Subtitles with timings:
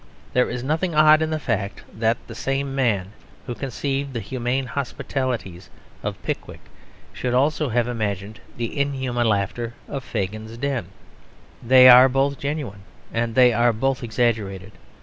[0.33, 3.11] There is nothing odd in the fact that the same man
[3.45, 5.69] who conceived the humane hospitalities
[6.01, 6.61] of Pickwick
[7.13, 10.87] should also have imagined the inhuman laughter of Fagin's den.
[11.61, 12.81] They are both genuine
[13.13, 14.71] and they are both exaggerated.